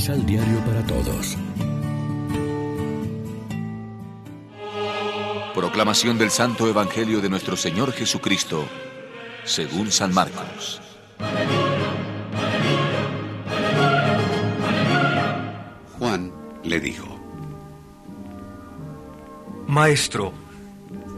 Misal 0.00 0.24
Diario 0.24 0.58
para 0.64 0.82
Todos. 0.86 1.36
Proclamación 5.54 6.16
del 6.16 6.30
Santo 6.30 6.66
Evangelio 6.66 7.20
de 7.20 7.28
nuestro 7.28 7.54
Señor 7.54 7.92
Jesucristo, 7.92 8.66
según 9.44 9.92
San 9.92 10.14
Marcos. 10.14 10.80
Juan 15.98 16.32
le 16.64 16.80
dijo, 16.80 17.20
Maestro, 19.66 20.32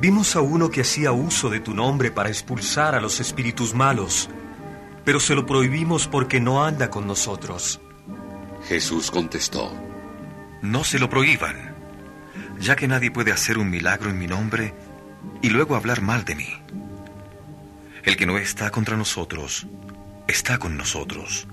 vimos 0.00 0.36
a 0.36 0.40
uno 0.40 0.70
que 0.70 0.82
hacía 0.82 1.10
uso 1.10 1.50
de 1.50 1.58
tu 1.58 1.74
nombre 1.74 2.12
para 2.12 2.28
expulsar 2.28 2.94
a 2.94 3.00
los 3.00 3.18
espíritus 3.18 3.74
malos, 3.74 4.30
pero 5.04 5.18
se 5.18 5.34
lo 5.34 5.46
prohibimos 5.46 6.06
porque 6.06 6.38
no 6.38 6.64
anda 6.64 6.90
con 6.90 7.08
nosotros. 7.08 7.80
Jesús 8.66 9.10
contestó, 9.10 9.72
No 10.62 10.84
se 10.84 10.98
lo 10.98 11.08
prohíban, 11.08 11.74
ya 12.58 12.76
que 12.76 12.88
nadie 12.88 13.10
puede 13.10 13.32
hacer 13.32 13.58
un 13.58 13.70
milagro 13.70 14.10
en 14.10 14.18
mi 14.18 14.26
nombre 14.26 14.74
y 15.42 15.50
luego 15.50 15.76
hablar 15.76 16.00
mal 16.00 16.24
de 16.24 16.34
mí. 16.34 16.62
El 18.02 18.16
que 18.16 18.26
no 18.26 18.38
está 18.38 18.70
contra 18.70 18.96
nosotros, 18.96 19.66
está 20.26 20.58
con 20.58 20.76
nosotros. 20.76 21.46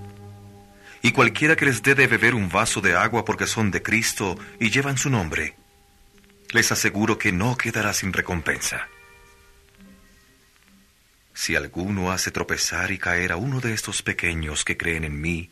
Y 1.02 1.12
cualquiera 1.12 1.56
que 1.56 1.66
les 1.66 1.84
dé 1.84 1.96
de 1.96 2.08
beber 2.08 2.34
un 2.34 2.50
vaso 2.50 2.82
de 2.82 2.96
agua 2.96 3.26
porque 3.26 3.46
son 3.46 3.72
de 3.72 3.82
Cristo 3.84 4.38
y 4.60 4.72
llevan 4.72 4.98
su 4.98 5.10
nombre, 5.10 5.56
les 6.52 6.72
aseguro 6.72 7.18
que 7.18 7.32
no 7.32 7.58
quedará 7.58 7.94
sin 7.94 8.14
recompensa. 8.14 8.88
Si 11.34 11.56
alguno 11.56 12.12
hace 12.12 12.32
tropezar 12.32 12.92
y 12.92 12.98
caer 12.98 13.34
a 13.34 13.36
uno 13.36 13.60
de 13.60 13.74
estos 13.74 14.02
pequeños 14.02 14.64
que 14.64 14.78
creen 14.78 15.04
en 15.04 15.20
mí, 15.20 15.52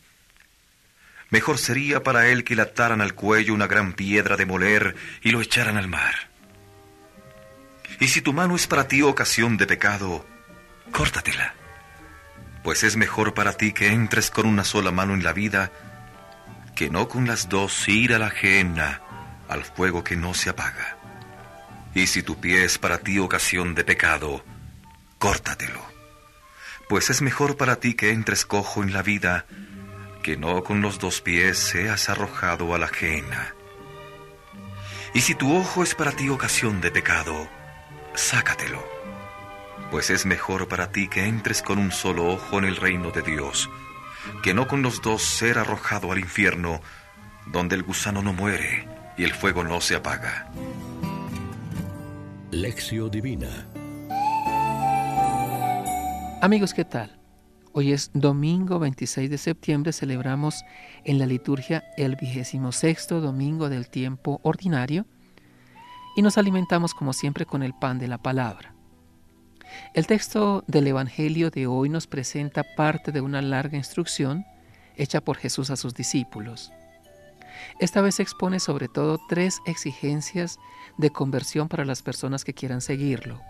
mejor 1.34 1.58
sería 1.58 2.03
para 2.03 2.28
él 2.28 2.44
que 2.44 2.56
le 2.56 2.62
ataran 2.62 3.02
al 3.02 3.16
cuello 3.16 3.56
una 3.56 3.66
gran 3.66 3.94
piedra 3.94 4.38
de 4.38 4.45
moler 4.45 4.95
y 5.23 5.31
lo 5.31 5.42
echaran 5.42 5.78
al 5.78 5.88
mar. 5.88 6.30
Y 8.00 8.09
si 8.09 8.22
tu 8.22 8.34
mano 8.34 8.56
es 8.56 8.67
para 8.67 8.88
ti 8.88 9.02
ocasión 9.02 9.58
de 9.58 9.66
pecado, 9.66 10.28
córtatela, 10.92 11.56
pues 12.64 12.84
es 12.84 12.98
mejor 12.98 13.34
para 13.34 13.53
ti 13.53 13.73
que 13.73 13.88
entres 13.88 14.30
con 14.30 14.45
una 14.45 14.64
sola 14.64 14.92
mano 14.92 15.16
en 15.16 15.23
la 15.23 15.34
vida 15.34 15.72
que 16.75 16.92
no 16.92 17.09
con 17.09 17.25
las 17.25 17.50
dos 17.50 17.88
ir 17.90 18.14
a 18.14 18.20
la 18.20 18.28
ajena 18.28 19.02
al 19.50 19.64
fuego 19.64 20.03
que 20.03 20.16
no 20.16 20.36
se 20.36 20.52
apaga. 20.52 20.97
Y 21.95 22.06
si 22.06 22.22
tu 22.22 22.40
pie 22.40 22.64
es 22.64 22.78
para 22.78 23.00
ti 23.00 23.18
ocasión 23.18 23.73
de 23.73 23.84
pecado, 23.84 24.45
córtatelo, 25.18 25.81
pues 26.88 27.09
es 27.09 27.23
mejor 27.23 27.58
para 27.58 27.78
ti 27.78 27.95
que 27.95 28.12
entres 28.12 28.45
cojo 28.45 28.84
en 28.84 28.94
la 28.94 29.02
vida 29.02 29.47
que 30.23 30.38
no 30.38 30.63
con 30.63 30.81
los 30.81 30.97
dos 30.97 31.21
pies 31.21 31.59
seas 31.59 32.09
arrojado 32.09 32.73
a 32.73 32.79
la 32.79 32.85
ajena. 32.85 33.53
Y 35.13 35.21
si 35.21 35.35
tu 35.35 35.55
ojo 35.55 35.83
es 35.83 35.93
para 35.93 36.13
ti 36.13 36.29
ocasión 36.29 36.81
de 36.81 36.89
pecado, 36.89 37.47
sácatelo, 38.16 38.83
pues 39.91 40.09
es 40.09 40.25
mejor 40.25 40.67
para 40.67 40.91
ti 40.91 41.07
que 41.07 41.25
entres 41.25 41.61
con 41.61 41.77
un 41.77 41.91
solo 41.91 42.25
ojo 42.31 42.57
en 42.57 42.66
el 42.66 42.77
reino 42.77 43.11
de 43.11 43.21
Dios, 43.21 43.69
que 44.41 44.55
no 44.55 44.67
con 44.67 44.81
los 44.81 45.01
dos 45.01 45.21
ser 45.21 45.59
arrojado 45.59 46.11
al 46.11 46.19
infierno, 46.19 46.81
donde 47.45 47.75
el 47.75 47.83
gusano 47.83 48.23
no 48.23 48.33
muere 48.33 48.88
y 49.17 49.25
el 49.25 49.33
fuego 49.33 49.63
no 49.63 49.81
se 49.81 49.95
apaga. 49.95 50.49
Lección 52.49 53.11
Divina. 53.11 53.67
Amigos, 56.41 56.73
¿qué 56.73 56.85
tal? 56.85 57.22
Hoy 57.75 57.91
es 57.91 58.11
domingo 58.13 58.77
26 58.77 59.31
de 59.31 59.39
septiembre, 59.39 59.93
celebramos 59.93 60.63
en 61.05 61.17
la 61.17 61.25
liturgia 61.25 61.84
el 61.97 62.16
vigésimo 62.16 62.72
sexto 62.72 63.19
domingo 63.19 63.67
del 63.67 63.89
tiempo 63.89 64.39
ordinario 64.44 65.07
y 66.16 66.22
nos 66.22 66.38
alimentamos 66.38 66.94
como 66.94 67.13
siempre 67.13 67.47
con 67.47 67.63
el 67.63 67.73
pan 67.73 67.97
de 67.97 68.07
la 68.07 68.19
palabra. 68.19 68.75
El 69.95 70.06
texto 70.06 70.63
del 70.67 70.85
Evangelio 70.85 71.50
de 71.50 71.66
hoy 71.66 71.89
nos 71.89 72.06
presenta 72.06 72.63
parte 72.63 73.12
de 73.12 73.22
una 73.22 73.41
larga 73.41 73.75
instrucción 73.75 74.45
hecha 74.95 75.22
por 75.22 75.38
Jesús 75.38 75.72
a 75.72 75.75
sus 75.75 75.95
discípulos. 75.95 76.72
Esta 77.79 78.01
vez 78.01 78.19
expone 78.19 78.59
sobre 78.59 78.88
todo 78.88 79.19
tres 79.28 79.62
exigencias 79.66 80.59
de 81.00 81.09
conversión 81.09 81.69
para 81.69 81.85
las 81.85 82.03
personas 82.03 82.44
que 82.44 82.53
quieran 82.53 82.81
seguirlo. 82.81 83.41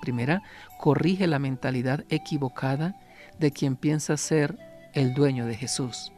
Primera, 0.00 0.42
corrige 0.80 1.28
la 1.28 1.38
mentalidad 1.38 2.04
equivocada 2.08 2.96
de 3.38 3.50
quien 3.50 3.76
piensa 3.76 4.16
ser 4.16 4.58
el 4.92 5.14
dueño 5.14 5.46
de 5.46 5.54
Jesús. 5.54 6.12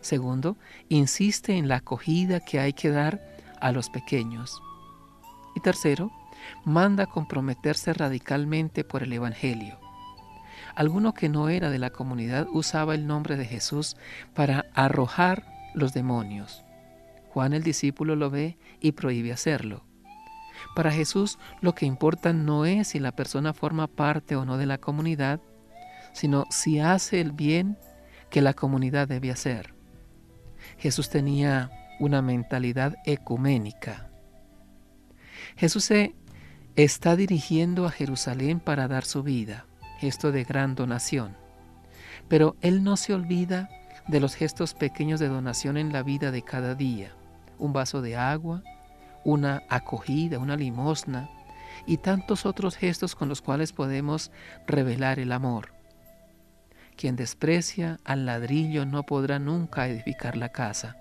Segundo, 0.00 0.56
insiste 0.88 1.56
en 1.56 1.68
la 1.68 1.76
acogida 1.76 2.40
que 2.40 2.60
hay 2.60 2.72
que 2.72 2.90
dar 2.90 3.20
a 3.60 3.72
los 3.72 3.90
pequeños. 3.90 4.62
Y 5.54 5.60
tercero, 5.60 6.12
manda 6.64 7.06
comprometerse 7.06 7.92
radicalmente 7.92 8.84
por 8.84 9.02
el 9.02 9.12
Evangelio. 9.12 9.78
Alguno 10.74 11.14
que 11.14 11.28
no 11.28 11.48
era 11.48 11.70
de 11.70 11.78
la 11.78 11.90
comunidad 11.90 12.46
usaba 12.52 12.94
el 12.94 13.06
nombre 13.06 13.36
de 13.36 13.46
Jesús 13.46 13.96
para 14.34 14.66
arrojar 14.74 15.44
los 15.74 15.92
demonios. 15.92 16.64
Juan 17.30 17.52
el 17.52 17.62
discípulo 17.62 18.16
lo 18.16 18.30
ve 18.30 18.58
y 18.80 18.92
prohíbe 18.92 19.32
hacerlo. 19.32 19.84
Para 20.74 20.90
Jesús 20.90 21.38
lo 21.60 21.74
que 21.74 21.86
importa 21.86 22.32
no 22.32 22.64
es 22.64 22.88
si 22.88 22.98
la 22.98 23.12
persona 23.12 23.52
forma 23.52 23.86
parte 23.86 24.36
o 24.36 24.44
no 24.44 24.56
de 24.56 24.66
la 24.66 24.78
comunidad, 24.78 25.40
sino 26.16 26.46
si 26.48 26.80
hace 26.80 27.20
el 27.20 27.32
bien 27.32 27.76
que 28.30 28.40
la 28.40 28.54
comunidad 28.54 29.06
debe 29.06 29.30
hacer. 29.30 29.74
Jesús 30.78 31.10
tenía 31.10 31.70
una 32.00 32.22
mentalidad 32.22 32.96
ecuménica. 33.04 34.08
Jesús 35.56 35.84
se 35.84 36.14
está 36.74 37.16
dirigiendo 37.16 37.84
a 37.84 37.90
Jerusalén 37.90 38.60
para 38.60 38.88
dar 38.88 39.04
su 39.04 39.22
vida, 39.22 39.66
gesto 39.98 40.32
de 40.32 40.44
gran 40.44 40.74
donación. 40.74 41.36
Pero 42.28 42.56
Él 42.62 42.82
no 42.82 42.96
se 42.96 43.12
olvida 43.12 43.68
de 44.08 44.18
los 44.18 44.34
gestos 44.36 44.72
pequeños 44.72 45.20
de 45.20 45.28
donación 45.28 45.76
en 45.76 45.92
la 45.92 46.02
vida 46.02 46.30
de 46.30 46.40
cada 46.40 46.74
día. 46.74 47.12
Un 47.58 47.74
vaso 47.74 48.00
de 48.00 48.16
agua, 48.16 48.62
una 49.22 49.64
acogida, 49.68 50.38
una 50.38 50.56
limosna 50.56 51.28
y 51.86 51.98
tantos 51.98 52.46
otros 52.46 52.74
gestos 52.74 53.14
con 53.14 53.28
los 53.28 53.42
cuales 53.42 53.72
podemos 53.72 54.30
revelar 54.66 55.18
el 55.18 55.32
amor. 55.32 55.75
Quien 56.96 57.16
desprecia 57.16 57.98
al 58.04 58.26
ladrillo 58.26 58.86
no 58.86 59.02
podrá 59.04 59.38
nunca 59.38 59.86
edificar 59.86 60.36
la 60.36 60.50
casa. 60.50 60.96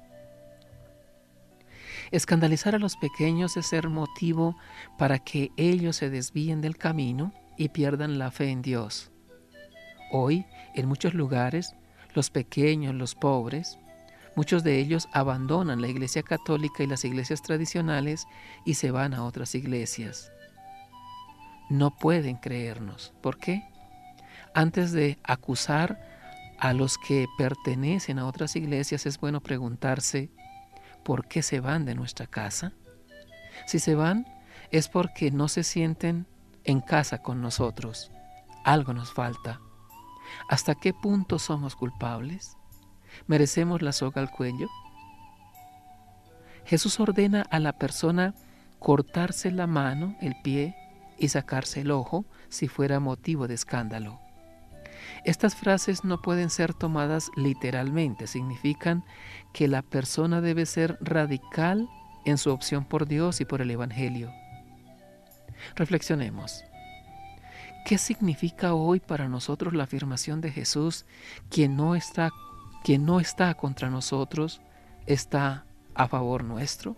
Escandalizar 2.11 2.75
a 2.75 2.79
los 2.79 2.97
pequeños 2.97 3.57
es 3.57 3.67
ser 3.67 3.89
motivo 3.89 4.57
para 4.97 5.19
que 5.19 5.51
ellos 5.57 5.95
se 5.95 6.09
desvíen 6.09 6.61
del 6.61 6.77
camino 6.77 7.33
y 7.57 7.69
pierdan 7.69 8.19
la 8.19 8.31
fe 8.31 8.49
en 8.49 8.61
Dios. 8.61 9.11
Hoy, 10.11 10.45
en 10.75 10.87
muchos 10.87 11.13
lugares, 11.13 11.75
los 12.13 12.29
pequeños, 12.29 12.93
los 12.93 13.15
pobres, 13.15 13.79
muchos 14.35 14.63
de 14.63 14.79
ellos 14.79 15.07
abandonan 15.13 15.81
la 15.81 15.87
Iglesia 15.87 16.23
Católica 16.23 16.83
y 16.83 16.87
las 16.87 17.05
iglesias 17.05 17.41
tradicionales 17.41 18.27
y 18.65 18.75
se 18.75 18.91
van 18.91 19.13
a 19.13 19.23
otras 19.23 19.55
iglesias. 19.55 20.31
No 21.69 21.95
pueden 21.97 22.35
creernos. 22.35 23.13
¿Por 23.21 23.37
qué? 23.37 23.63
Antes 24.55 24.93
de 24.93 25.19
acusar 25.25 25.99
a 26.57 26.71
los 26.71 26.97
que 26.97 27.27
pertenecen 27.37 28.19
a 28.19 28.25
otras 28.25 28.55
iglesias, 28.55 29.05
es 29.05 29.19
bueno 29.19 29.41
preguntarse, 29.41 30.31
¿por 31.03 31.27
qué 31.27 31.41
se 31.41 31.59
van 31.59 31.83
de 31.83 31.93
nuestra 31.93 32.25
casa? 32.25 32.71
Si 33.65 33.79
se 33.79 33.95
van, 33.95 34.25
es 34.71 34.87
porque 34.87 35.29
no 35.29 35.49
se 35.49 35.63
sienten 35.63 36.25
en 36.63 36.79
casa 36.79 37.21
con 37.21 37.41
nosotros. 37.41 38.13
Algo 38.63 38.93
nos 38.93 39.11
falta. 39.11 39.59
¿Hasta 40.47 40.73
qué 40.73 40.93
punto 40.93 41.37
somos 41.37 41.75
culpables? 41.75 42.55
¿Merecemos 43.27 43.81
la 43.81 43.91
soga 43.91 44.21
al 44.21 44.31
cuello? 44.31 44.69
Jesús 46.63 46.97
ordena 47.01 47.41
a 47.51 47.59
la 47.59 47.73
persona 47.73 48.33
cortarse 48.79 49.51
la 49.51 49.67
mano, 49.67 50.15
el 50.21 50.33
pie 50.43 50.77
y 51.19 51.27
sacarse 51.27 51.81
el 51.81 51.91
ojo 51.91 52.23
si 52.47 52.69
fuera 52.69 53.01
motivo 53.01 53.49
de 53.49 53.55
escándalo. 53.55 54.24
Estas 55.23 55.55
frases 55.55 56.03
no 56.03 56.21
pueden 56.21 56.49
ser 56.49 56.73
tomadas 56.73 57.31
literalmente, 57.35 58.27
significan 58.27 59.03
que 59.53 59.67
la 59.67 59.81
persona 59.81 60.41
debe 60.41 60.65
ser 60.65 60.97
radical 61.01 61.89
en 62.25 62.37
su 62.37 62.51
opción 62.51 62.85
por 62.85 63.07
Dios 63.07 63.41
y 63.41 63.45
por 63.45 63.61
el 63.61 63.71
Evangelio. 63.71 64.31
Reflexionemos. 65.75 66.63
¿Qué 67.85 67.97
significa 67.97 68.73
hoy 68.73 68.99
para 68.99 69.29
nosotros 69.29 69.73
la 69.73 69.83
afirmación 69.83 70.41
de 70.41 70.51
Jesús, 70.51 71.05
quien 71.49 71.75
no 71.75 71.95
está, 71.95 72.31
no 72.99 73.19
está 73.19 73.53
contra 73.53 73.89
nosotros, 73.89 74.61
está 75.05 75.65
a 75.93 76.07
favor 76.07 76.43
nuestro? 76.43 76.97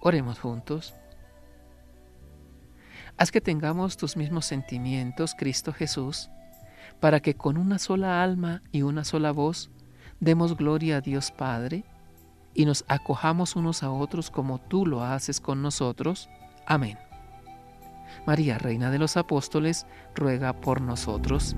Oremos 0.00 0.40
juntos. 0.40 0.94
Haz 3.16 3.30
que 3.30 3.40
tengamos 3.40 3.96
tus 3.96 4.16
mismos 4.16 4.46
sentimientos, 4.46 5.34
Cristo 5.36 5.72
Jesús, 5.72 6.30
para 7.00 7.20
que 7.20 7.34
con 7.34 7.56
una 7.56 7.78
sola 7.78 8.22
alma 8.22 8.62
y 8.72 8.82
una 8.82 9.04
sola 9.04 9.32
voz 9.32 9.70
Demos 10.20 10.54
gloria 10.54 10.98
a 10.98 11.00
Dios 11.00 11.30
Padre 11.30 11.84
y 12.52 12.66
nos 12.66 12.84
acojamos 12.88 13.56
unos 13.56 13.82
a 13.82 13.90
otros 13.90 14.30
como 14.30 14.58
tú 14.58 14.84
lo 14.84 15.02
haces 15.02 15.40
con 15.40 15.62
nosotros. 15.62 16.28
Amén. 16.66 16.98
María, 18.26 18.58
Reina 18.58 18.90
de 18.90 18.98
los 18.98 19.16
Apóstoles, 19.16 19.86
ruega 20.14 20.52
por 20.52 20.82
nosotros. 20.82 21.56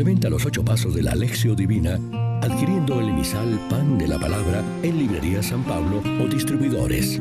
Complementa 0.00 0.30
los 0.30 0.46
ocho 0.46 0.64
pasos 0.64 0.94
de 0.94 1.02
la 1.02 1.10
Alexio 1.10 1.54
Divina 1.54 2.00
adquiriendo 2.40 3.00
el 3.00 3.10
emisal 3.10 3.60
Pan 3.68 3.98
de 3.98 4.08
la 4.08 4.18
Palabra 4.18 4.64
en 4.82 4.96
Librería 4.96 5.42
San 5.42 5.62
Pablo 5.62 6.02
o 6.18 6.26
distribuidores. 6.26 7.20